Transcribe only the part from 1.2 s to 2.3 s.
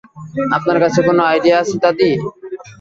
Idea আছে দাদী?